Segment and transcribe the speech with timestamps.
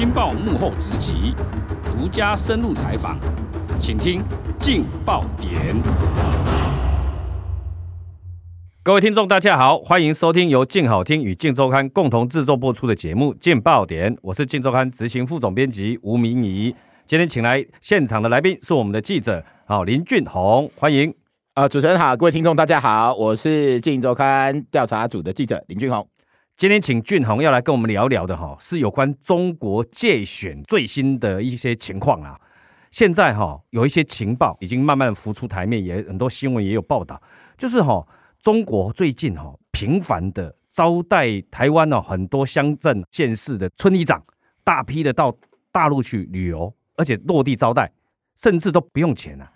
[0.00, 1.34] 镜报幕后直击，
[1.84, 3.18] 独家深入采访，
[3.78, 4.22] 请听
[4.58, 5.76] 镜爆点。
[8.82, 16.74] 各位听众，大家好，欢迎收听由镜好听与镜周刊共同制作播出的节目《镜爆点》，我是镜周刊执行副总编辑吴明仪。
[17.06, 21.14] 今天请来现场的来宾是我们的记者，好林俊宏，欢迎。
[21.52, 26.08] 啊、主持人好，各位听众大家好，我是镜周刊调查组的记者林俊宏。
[26.60, 32.38] 今天请俊宏要来跟我们聊聊的哈，是有关中国介选最新的一些情况啊。
[32.90, 37.18] 现在哈有一些情报已经慢慢浮出台面，也很多新闻也有报道，
[37.56, 38.06] 就是哈
[38.42, 44.22] 中国最近哈频繁的招待台湾哦很多乡镇县市的村里长，
[44.62, 45.34] 大批的到
[45.72, 46.70] 大陆去旅游。
[46.94, 47.90] 而且落地招待，
[48.36, 49.50] 甚至都不用钱啊！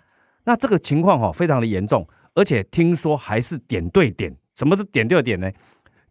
[0.45, 5.51] 那这个情况哈，非常的严重，而且听说还是点对点，什么是点对点呢？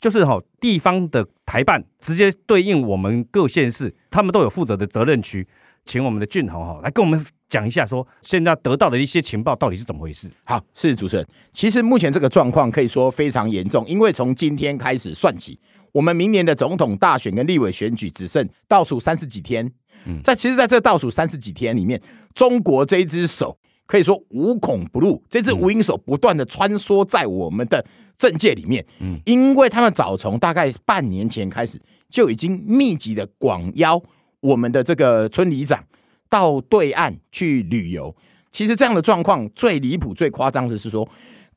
[0.04, 5.48] 就是哈地方的台办直接对应我们各县市，他们都有负责的责任区，
[5.86, 10.30] 请我们的俊宏哈来跟我们讲一下，说现在得到的一些情报到底是怎么回事？
[10.44, 11.26] 好，是主持人。
[11.52, 15.58] 其实目前这个状况可以说非常严重，因为从今天开始算起，
[15.92, 19.72] 我们明年的总统大选跟立委选举只剩倒数三十几天。
[20.04, 21.98] 嗯在其实，在这倒数三十几天里面，
[22.34, 23.56] 中国这一只手
[23.86, 27.84] 可以说无孔不入，这只无影手不断的穿梭在我们的
[28.16, 28.84] 政界里面。
[29.00, 34.02] 嗯，因为他们早从大概半年前开始，就已经密集的广邀
[34.40, 35.84] 我们的这个村里长
[36.28, 38.14] 到对岸去旅游。
[38.50, 41.06] 其实这样的状况最离谱、最夸张的是说，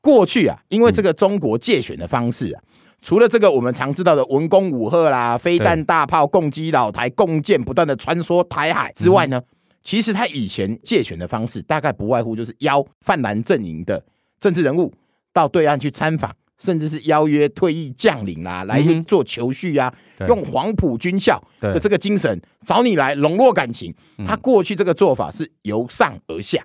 [0.00, 2.62] 过去啊，因为这个中国介选的方式啊。
[3.00, 9.40] 除了这个我们常知道的文攻武吓啦、飞弹大炮攻击老台、共建不断的穿梭台海之外呢，
[9.88, 14.04] 其实他以前借选的方式大概不外乎就是邀泛蓝阵营的
[14.38, 14.92] 政治人物
[15.32, 19.90] 到对岸去参访，甚至是邀约退役将领啦来做求叙啊，
[20.28, 23.94] 用黄埔军校的这个精神找你来笼络感情。
[24.26, 26.62] 他过去这个做法是由上而下，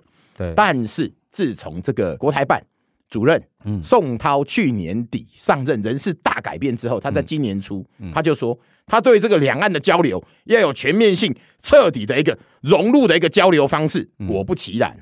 [0.54, 2.62] 但是自从这个国台办。
[3.10, 3.40] 主任
[3.80, 14.08] 宋涛去年底上任，人事大改变之后，他在今年初他就说，他对这个两岸的交流要有全面性、彻底的一个融入的一个交流方式。
[14.26, 14.96] 果不其然，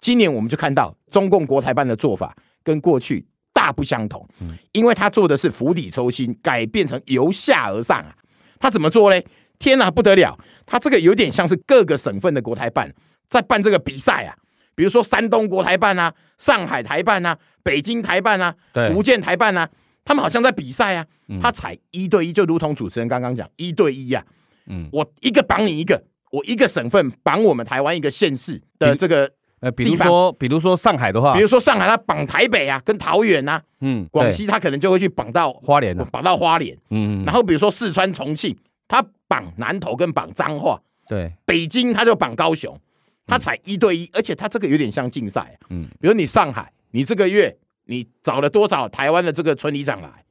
[0.00, 4.26] 今年我们就看到中共国台办的做法跟过去大不相同，
[4.72, 8.14] 因为他做的是釜底抽薪，改变成由下而上啊。
[8.58, 9.24] 他怎么做嘞？
[9.58, 10.38] 天哪，不得了！
[10.66, 12.92] 他这个有点像是各个省份的国台办
[13.26, 14.34] 在办这个比赛啊。
[14.74, 18.54] 比如说山东国台办啊，上海台办啊，北京台办啊，
[18.92, 19.68] 福建台办啊，
[20.04, 21.06] 他们好像在比赛啊。
[21.40, 24.22] 他踩一对一，就如同主持人刚刚讲一对一呀。
[24.66, 38.54] 嗯，我一个绑你一个，我一个省份绑我们台湾一个县市的这个呃，比如说比如说上海的话，比如说上海他绑台北啊，跟桃园啊，嗯，广西他可能就会去绑到花莲，绑到花莲，嗯，然后比如说四川重庆，
[38.86, 40.78] 他绑南投跟绑彰化，
[41.08, 42.78] 对，北京他就绑高雄。
[43.26, 45.56] 他采一对一，而且他这个有点像竞赛啊。
[45.70, 50.24] 嗯，比如你上海，你这个月你找了多少台湾的这个村里长来？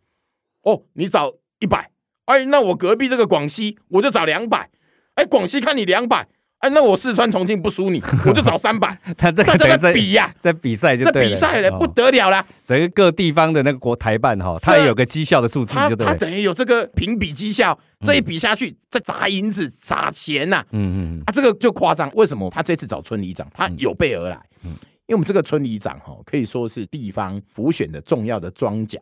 [0.63, 1.89] 哦，你找一百，
[2.25, 4.69] 哎，那我隔壁这个广西我就找两百，
[5.15, 6.27] 哎，广西看你两百。
[6.59, 8.97] 哎，那我四川重庆不输你， 我就找三百。
[9.17, 12.45] 他这个在比呀、啊，在比赛就对，比赛了不得了啦。
[12.63, 16.13] 整个各地方的那个国台办哈，他也有个绩效的数字，就对了。
[16.13, 20.63] 他等于有这个评比绩效，这一比下去再砸银子砸钱呐。
[20.71, 22.09] 嗯嗯啊，这个就夸张。
[22.13, 24.39] 为什么他这次找村里长，他有备而来？
[24.63, 24.73] 嗯，
[25.07, 28.99] 因为我们这个村里长哈，可以说是地方辅选的重要的庄脚，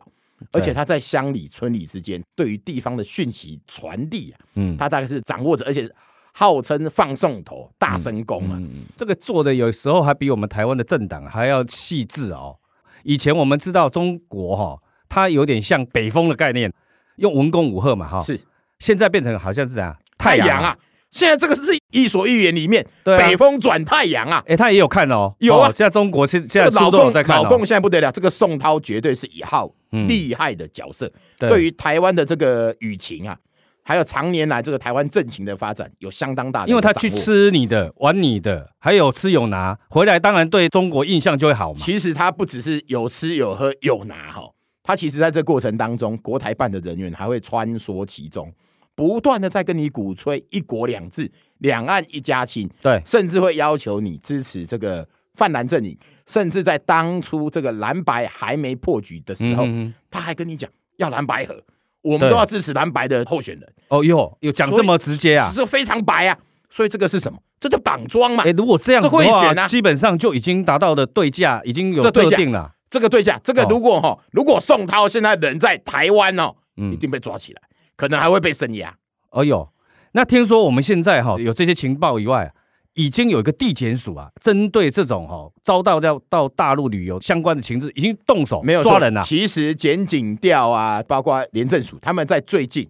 [0.52, 5.88] 而且他在乡里村里之间，对于地方的讯息传递啊，嗯，他大概是掌握着，而且。
[6.34, 12.56] 号称放送头大声公啊、嗯嗯，这个做的有时候还比我们台湾的政党还要细致哦。
[13.02, 16.72] 以前我们知道中国哈、哦，它有点像北风的概念，
[17.16, 18.18] 用文攻武赫嘛哈。
[18.22, 18.40] 是，
[18.78, 20.74] 现在变成好像是怎样太阳啊？
[21.10, 24.42] 现在这个是《伊索寓言》里面，啊、北风转太阳啊。
[24.46, 25.66] 哎，他也有看哦，有啊。
[25.68, 29.72] 现在中国现现在书都有在看、哦，老共现在不得了，这个宋涛绝对是一号
[30.08, 31.06] 厉害的角色，
[31.40, 33.36] 嗯、对于台湾的这个舆情啊。
[33.84, 41.80] 还有常年来这个台湾政情的发展有相当大的，因为他去吃你的、玩你的，还有吃有拿，回来当然对中国印象就会好嘛。
[41.80, 44.48] 其实他不只是有吃有喝有拿哈，
[44.84, 48.52] 他其实在这过程当中，国台办的人员还会穿梭其中，
[48.94, 55.96] 不断的在跟你鼓吹一国两制、两岸一家亲，对，甚至会要求你支持这个泛蓝阵营，
[56.26, 61.62] 甚至在当初这个蓝白还没破局的时候，嗯、他还跟你讲要蓝白合。
[62.02, 65.52] 我们都要支持蓝白的候选人哦哟，有讲这么直接啊？
[65.54, 66.36] 这非常白啊！
[66.68, 67.38] 所以这个是什么？
[67.60, 68.42] 这叫绑桩嘛？
[68.42, 72.72] 哎，如果这样子的话，基本上就已经达到的对价已经有特定了。
[72.90, 76.52] 这个对价，这个如果哈，如果宋涛现在人在台湾哦，
[76.92, 77.62] 一定被抓起来，
[78.02, 78.92] 可能还会被声押。
[79.30, 79.72] 哦哟，
[80.10, 82.52] 那听说我们现在哈有这些情报以外，
[82.94, 89.22] 已经有一个地检署啊，针对这种哈遭到要到大陆旅游相关的情资，已经动手没有抓人了。
[89.22, 92.84] 其实检警调啊，包括廉政署，他们在最近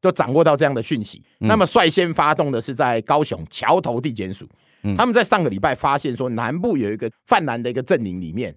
[0.00, 1.22] 都掌握到这样的讯息。
[1.40, 4.48] 嗯、那么率先发动的是在高雄桥头地检署，
[4.84, 8.54] 嗯、他们在上个礼拜发现说，南部有一个泛蓝的一个阵营里面，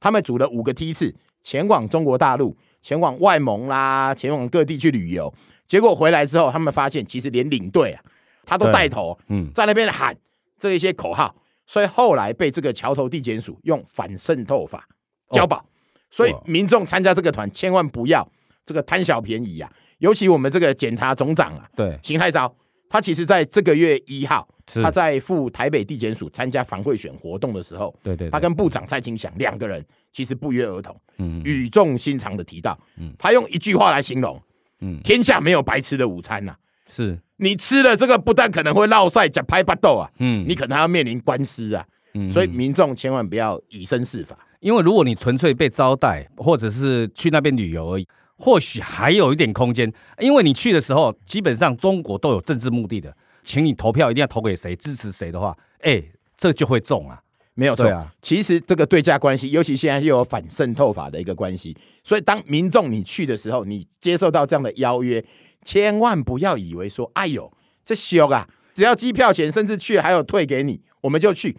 [0.00, 5.32] 他们组了五个梯次前往中国大陆，前往外蒙啦，前往各地去旅游。
[5.70, 8.02] 结果回来之后，他们发现其实连领队啊，
[8.44, 10.16] 他都带头，嗯，在那边喊
[10.58, 11.32] 这一些口号，
[11.64, 14.84] 所以后来被这个桥头地检署用反渗透法
[15.30, 15.64] 交保。
[16.10, 18.28] 所以民众参加这个团千万不要
[18.64, 22.52] 这个贪小便宜呀、啊，尤其我们这个检察总长啊，对，邢太昭，
[22.88, 24.48] 他其实在这个月一号，
[24.82, 34.42] 他在赴台北地检署参加防贿选活动的时候，对对，他跟部长蔡清祥两个人其实不约而同，嗯，语重心长的提到，嗯，他用一句话来形容。
[34.80, 36.56] 嗯，天下没有白吃的午餐呐、啊，
[36.88, 37.18] 是。
[37.42, 41.82] 你吃了这个，不但可能会落赛、假拍巴豆啊，嗯，你可能还要面临官司啊，
[42.12, 48.06] 嗯，所以民众千万不要以身试法，因为如果你纯粹被招待，或者是去那边旅游而已，
[48.36, 57.18] 或许还有一点空间，因为你去的时候，基本上中国都有政治目的的，请你投票一定要投给谁，支持谁的话，哎、欸，这就会中啊。
[57.54, 65.22] 没有错啊，其实这个对价关系，尤其现在又有反渗透法的一个关系，所以当民众你去的时候，你接受到这样的邀约，
[65.62, 67.52] 千万不要以为说，哎呦，
[67.84, 71.56] 这修啊，只要机票钱，甚至去还有退给你，我们就去。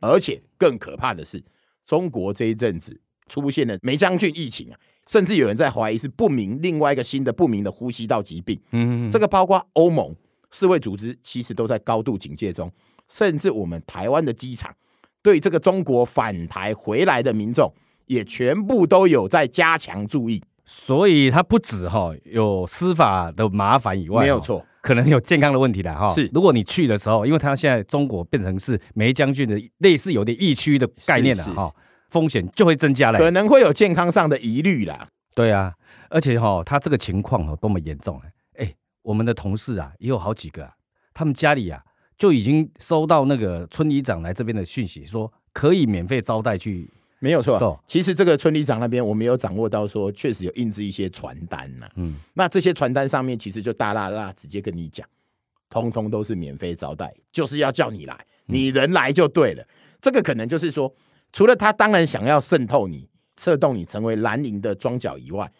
[0.00, 1.42] 而且更可怕的是，
[1.84, 4.78] 中国这一阵子出现了梅将军疫情啊，
[5.08, 8.58] 甚至有人在怀疑是不明另外一个新的不明的呼吸道疾病。
[8.70, 10.14] 嗯，这个包括欧盟
[10.52, 12.70] 世卫组织其实都在高度警戒中，
[13.08, 14.74] 甚至我们台湾的机场。
[15.24, 17.72] 对这个中国返台回来的民众，
[18.04, 26.12] 也全部都有在加强注意，所以他不止哈有司法的麻烦以外，没有错，可能有健康的问题的哈。
[26.12, 31.74] 是，如果你去的时候，因为他现在中国变成是梅将军的类似有点疫区的概念了哈，
[32.10, 35.08] 风险就会增加了，可能会有健康上的疑虑啦。
[35.34, 35.72] 对啊，
[36.10, 38.20] 而且哈，他这个情况哦多么严重
[38.58, 40.72] 哎，我们的同事啊也有好几个啊，
[41.14, 41.80] 他们家里啊。
[42.16, 46.88] 就已经收到那个村里长来这边的讯息，说可以免费招待去，
[47.18, 47.82] 没有错。
[47.86, 51.88] 其实这个村里长那边我们有掌握到，说确实有印制一些传单呐。
[51.96, 55.06] 嗯，那这些传单上面其实就大大大直接跟你讲，
[55.68, 59.62] 通通都是免费招待，就是要叫你来，你人来就对了。
[59.62, 59.66] 嗯、
[60.00, 60.94] 这个可能就是说，
[61.32, 65.50] 除了他当然想要渗透你、策动你成为蓝营的庄脚以外，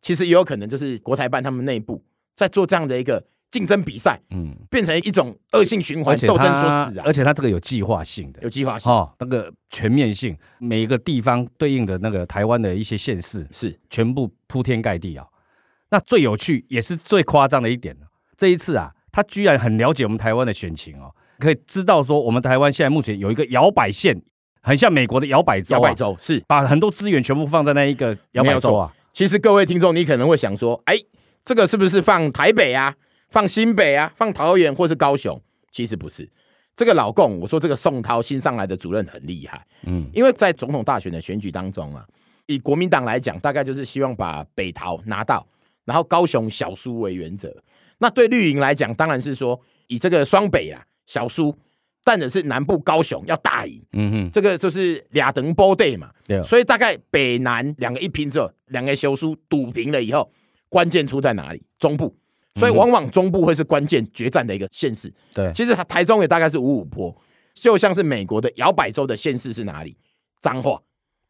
[0.00, 2.04] 其实也有可能就是国台办他们内部
[2.34, 3.24] 在做这样的一个。
[3.52, 7.04] 竞争比赛，嗯，变成一种恶性循环，斗争说死啊！
[7.04, 15.28] 而且它这个有计划性的，有计划性哦，那个全面性，每一个地方对应的那个台湾的一些县市是全部铺天盖地啊、哦。
[15.90, 17.94] 那最有趣也是最夸张的一点，
[18.38, 24.18] 这一次啊，他居然很了解我们台湾的选情哦，可以知道说我们台湾现在目前有一个摇摆县，
[24.62, 28.90] 很像美国的摇摆州、啊，摇摆州是把很多资源全部放在那一个摇摆州啊。
[29.12, 30.96] 其实各位听众，你可能会想说，哎，
[31.44, 32.94] 这个是不是放台北啊？
[33.32, 35.40] 放新北啊，放桃园或是高雄，
[35.70, 36.28] 其实不是。
[36.76, 42.06] 这个老共，我说这个宋涛新上来的主任很厉害，嗯，因为在总统大选的选举当中啊，
[42.46, 45.46] 以国民党来讲，大概就是希望把北桃拿到，
[45.86, 47.54] 然后高雄小输为原则。
[47.98, 51.54] 那对绿营来讲，当然是说以这个双北啊小输，
[52.04, 60.30] 但的是南部高雄要大赢，嗯哼，这个就是俩等波对嘛，对，所以大概北南两个一拼之后，两个小输赌平了以后，
[60.68, 61.62] 关键出在哪里？
[61.78, 62.14] 中部。
[62.56, 65.12] 所以往往中部会是关键决战的一个县市。
[65.34, 67.14] 对，其实台中也大概是五五坡，
[67.54, 69.96] 就像是美国的摇摆州的县市是哪里？
[70.40, 70.80] 彰化，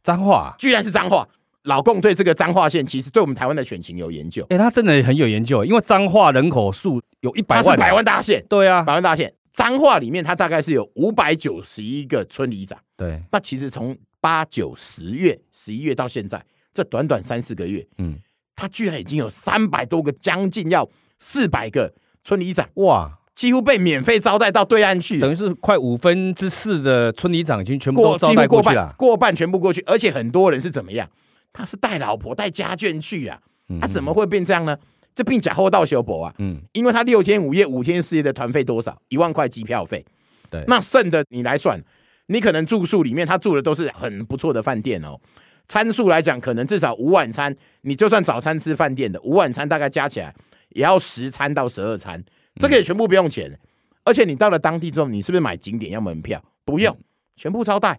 [0.03, 1.29] 彰化，居然是彰化。
[1.65, 4.45] 老共对这个彰化县，其实对我们台湾的选情有研究。
[4.51, 8.45] 哎，他真的很有研究，因为彰化人口数有一百万，它是百万大县。
[8.49, 12.77] 对啊，百万大县，彰化里面它大概是有五百九十一个村里长。
[12.97, 18.19] 对，那其实从八九十月、十一月到现在，这短短三四个月，嗯，
[18.57, 20.89] 他居然已经有三百多个，将近要。
[21.23, 31.09] 四百个村里长哇，几乎被免费招待到对岸去，等于是快五分之四的村里长已经全部都招待过去了，过半全部过去，而且很多人是怎么样？
[31.53, 33.39] 他是带老婆带家眷去啊，
[33.69, 34.77] 他、嗯啊、怎么会变这样呢？
[35.15, 39.01] 这并假货到修博啊，嗯，因为他六天五夜五天四夜的团费多少？
[39.09, 40.05] 一万块机票费，
[40.51, 41.81] 对，那剩的你来算，
[42.27, 45.21] 你可能住宿里面他住的都是很不错的饭店哦，
[45.69, 50.35] 餐数来讲可能至少五晚餐，你就算早餐吃饭店的五晚餐大概加起来。
[50.75, 52.23] 也要十餐到十二餐，
[52.57, 53.59] 这个也全部不用钱，嗯、
[54.05, 56.43] 而且你到了当地之后，你是不是买景点要门票？
[56.65, 56.97] 不用，
[57.37, 57.99] 全部招待。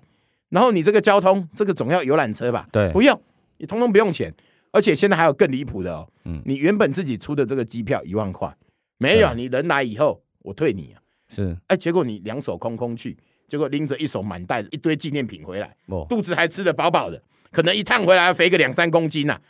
[0.50, 2.68] 然后你这个交通，这个总要游览车吧？
[2.72, 3.20] 对，不用，
[3.58, 4.34] 你通通不用钱。
[4.72, 8.52] 而且现在还有更离谱的哦，嗯，你原本自己出的这个机票一万块，
[8.98, 11.02] 没有，你人来以后我退你啊。
[11.30, 19.42] 是，哎，结果你两手空空去，结果拎着一手满袋一堆纪念品回来，哦、肚子还吃得饱饱的，可能一趟回来要肥个两三公斤呐、啊。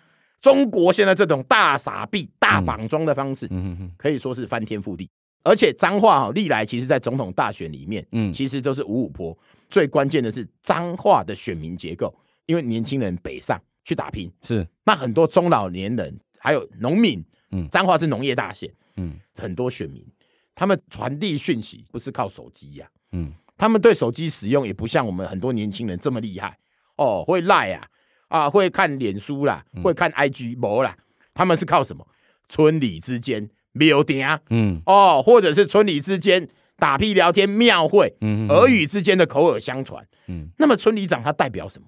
[0.44, 5.10] 中国现在这种大傻币、大绑桩的方式，嗯、可以说是翻天覆地。
[5.42, 9.38] 而且彰化哈，历来其实在总统大选里面，嗯，其实都是五五坡。
[9.70, 12.14] 最关键的是彰化的选民结构，
[12.46, 14.68] 因为年轻人北上去打拼，是。
[14.84, 20.06] 那很多中老年人还有农民，嗯，彰化是农业大县，嗯，很多选民
[20.54, 26.58] 他们传递讯息不是靠手机呀，嗯，他们对手机使用也不像我们很多年轻人这么厉害。
[26.98, 27.88] 哦，会赖啊。
[28.34, 30.98] 啊，会看脸书啦，会看 IG 博啦，
[31.36, 32.04] 他们是靠什么？
[32.50, 41.88] 村里之间庙顶啊，嗯，哦，或者是村里之间打屁聊天庙会，嗯，耳语之间的口耳相传，嗯，那么村里长他代表什么？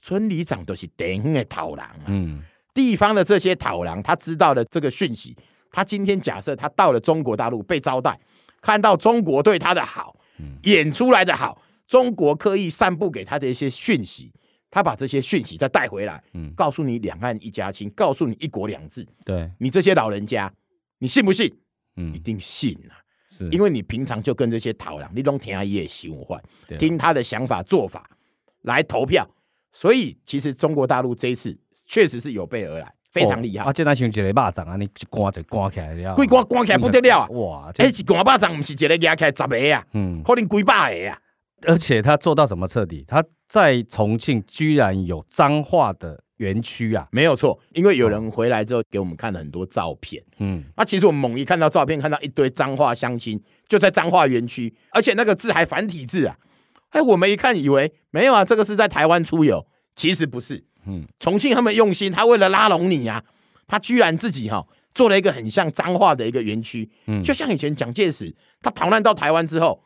[0.00, 2.40] 村里长都是顶的讨狼啊，嗯，
[2.72, 5.36] 地方的这些讨狼，他知道了这个讯息，
[5.70, 8.18] 他今天假设他到了中国大陆被招待，
[8.62, 10.16] 看到中国对他的好，
[10.62, 14.32] 演出来的好，中国刻意散布给他的一些讯息。
[14.72, 20.50] 他把这些讯息再带回来，嗯，告诉你两岸一家亲，告诉你一国两制，对，你这些老人家，
[20.98, 21.54] 你信不信？
[21.96, 22.96] 嗯，一定信啊，
[23.30, 23.46] 是。
[23.50, 26.42] 因为你平常就跟这些讨论，你都听他也喜欢，
[26.78, 28.08] 听他的想法做法
[28.62, 29.28] 来投票，
[29.72, 31.54] 所以其实中国大陆这一次
[31.86, 33.66] 确实是有备而来，非常厉害。
[33.66, 37.28] 啊，这那像一个巴掌啊，你一关就关起来了，几关关起来不得了啊！
[37.28, 41.18] 哇，哎，一关巴掌不是一个压起来十个啊，嗯，可能几百个啊。
[41.66, 43.04] 而且他做到什么彻底？
[43.06, 47.06] 他在重庆居然有脏话的园区啊！
[47.12, 50.22] 没有错，因为有人回来之后给我们看了很多照片。
[50.38, 56.36] 嗯，那其实我们猛一看到照片，看到一堆脏话相亲就在脏话园区，而且那个字还繁体字啊！
[56.90, 60.64] 哎，我们一看以为没有啊，这个是在台湾出游，其实不是。
[60.86, 63.22] 嗯，重庆他们用心，他为了拉拢你啊，
[63.66, 66.90] 他居然自己哈、哦、做了一个很像脏话的一个园区。
[67.06, 69.84] 嗯，就像以前蒋介石他逃难到台湾之后。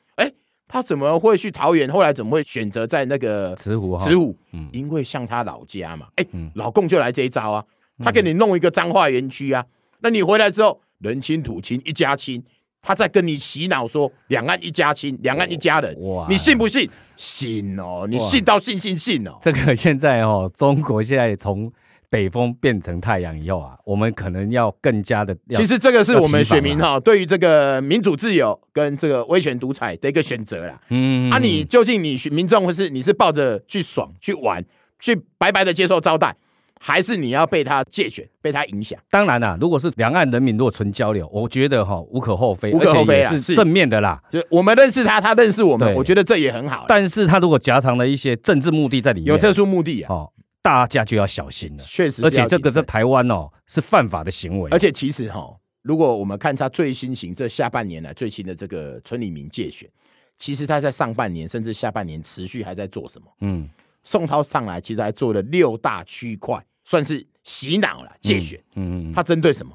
[0.68, 1.90] 他怎么会去桃园？
[1.90, 3.96] 后来怎么会选择在那个慈湖？
[3.98, 7.64] 慈湖，嗯，因为像他老家嘛，哎、欸，嗯、老共就来这一招啊，
[8.02, 9.70] 他给你弄一个彰化园区啊，嗯、
[10.00, 12.42] 那你回来之后，人亲土亲一家亲，
[12.82, 16.88] 他在跟你洗脑说两岸一家亲，两岸一家人，哇，你信不信？
[17.16, 19.38] 信哦，你信到信信信哦。
[19.40, 21.72] 这个现在哦，中国现在从。
[22.08, 25.36] 北风变成太阳以后啊，我们可能要更加的。
[25.50, 30.80] 其实这个是我们选民哈，对于这个民主自由跟这个威权独裁的一个选择啦。
[30.90, 34.64] 嗯，啊，你究竟你民众或是你是抱着去爽去玩
[35.00, 36.34] 去白白的接受招待，
[36.80, 38.98] 还是你要被他介选被他影响？
[39.10, 44.22] 当然啦，如果是两岸人民如果纯交流，我觉得哈无可厚非，无可厚非是正面的啦。
[44.30, 46.84] 就我们认识他，他认识我们，我觉得这也很好。
[46.88, 50.26] 但是他如果夹藏了一些政治目的在里面，有特殊目的啊。
[50.66, 54.68] 大家就要小心了，确实，而且这个在台湾哦是犯法的行为。
[54.72, 59.88] 而且其实哈，如果我们看他最新型这下半年来最新的这个村里民介选，
[60.36, 63.28] 其实他在上半年甚至下半年持续还在做什么？
[63.42, 63.70] 嗯，
[64.02, 68.58] 宋涛上来其实还做了六大区块，算是洗脑了介选。
[68.74, 69.72] 嗯嗯，他针对什么？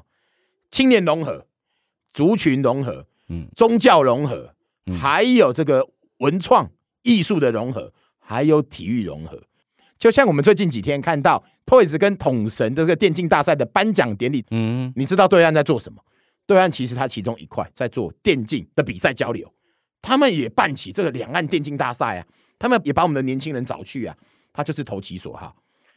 [0.70, 1.46] 青年融合、
[2.10, 4.54] 族群融合、嗯，宗教融合，
[5.00, 6.70] 还有这个文创
[7.00, 9.42] 艺术的融合，还有体育融合。
[10.02, 16.02] 就像我们最近几天看到 Toys 跟统神这个电竞大赛的颁奖典礼，嗯，你知道对岸在做什么？
[16.44, 19.48] 对岸其实它其中一块在做电竞的比赛交流，
[20.02, 22.26] 他们也办起这个两岸电竞大赛啊，
[22.58, 24.16] 他们也把我们的年轻人找去啊，
[24.52, 25.54] 他就是投其所好。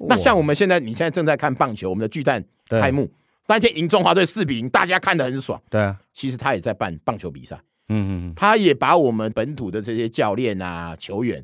[0.07, 3.11] 那像我们现在，你现在正在看棒球，我们的巨蛋开幕
[3.47, 5.59] 当天赢中华队四比零，大家看得很爽。
[5.67, 7.55] 对啊，其实他也在办棒球比赛，
[7.89, 11.43] 嗯嗯嗯，他也把我们本土的这些教练啊、球员。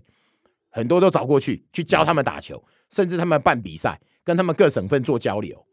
[0.72, 5.66] 很多都找过去去教他们打球，甚至他们办比赛，跟他们各省份做交流，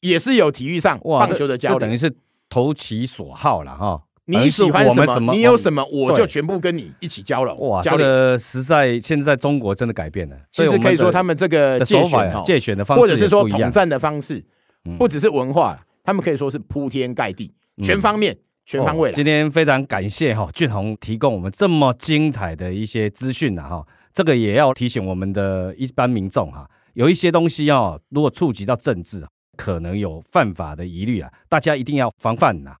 [0.00, 2.12] 也是有体育上棒球的交流，等于是
[2.48, 4.02] 投其所好了哈。
[4.26, 7.52] 你喜欢什么，你有什么，我就全部跟你一起交了。
[7.56, 10.36] 哇，这个实在现在中国真的改变了。
[10.52, 14.44] 其实可以说他们这个介选介选的方式，或者是说统战的方式，
[14.96, 19.10] 不只是文化，他们可以说是铺天盖地，全方面、全方位。
[19.10, 23.84] 今天非常感谢哈俊宏提供我们这么精彩的一些资讯呐哈。
[24.12, 29.24] 这个也要提醒我们的一般民众哈，有一些东西哦，如果触及到政治，
[29.56, 32.74] 可能有犯法的疑虑啊，大家一定要防范呐，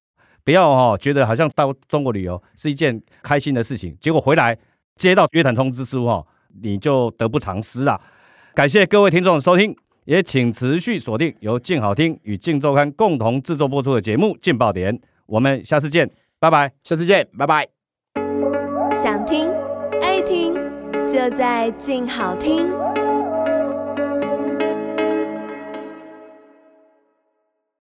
[0.44, 4.56] 不要哦觉得好像到中国旅游是一件开心的事情，结果回来
[4.96, 6.26] 接到约谈通知书哦，
[6.62, 8.00] 你就得不偿失了。
[8.54, 16.10] 感谢各位听众的收听，也请持续锁定由静好听与静周刊共同制作播出的节目《静爆点》，我们下次见，
[16.40, 17.68] 拜拜，下次见，拜拜。
[18.92, 19.59] 想听。
[21.10, 22.70] 就在静好听。